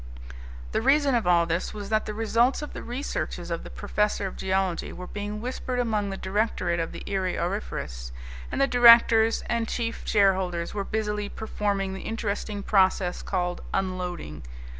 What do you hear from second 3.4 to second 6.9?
of the professor of geology were being whispered among the directorate